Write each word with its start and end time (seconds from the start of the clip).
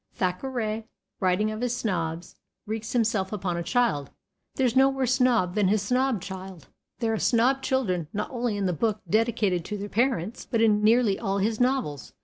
Thackeray, 0.15 0.87
writing 1.19 1.51
of 1.51 1.61
his 1.61 1.75
snobs, 1.77 2.35
wreaks 2.65 2.93
himself 2.93 3.31
upon 3.31 3.55
a 3.55 3.61
child; 3.61 4.09
there 4.55 4.65
is 4.65 4.75
no 4.75 4.89
worse 4.89 5.13
snob 5.13 5.53
than 5.53 5.67
his 5.67 5.83
snob 5.83 6.23
child. 6.23 6.69
There 6.97 7.13
are 7.13 7.19
snob 7.19 7.61
children 7.61 8.07
not 8.11 8.31
only 8.31 8.57
in 8.57 8.65
the 8.65 8.73
book 8.73 9.01
dedicated 9.07 9.63
to 9.65 9.77
their 9.77 9.89
parents, 9.89 10.43
but 10.49 10.59
in 10.59 10.81
nearly 10.83 11.19
all 11.19 11.37
his 11.37 11.59
novels. 11.59 12.13